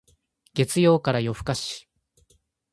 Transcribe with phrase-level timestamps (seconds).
[0.55, 1.87] 月曜から夜更かし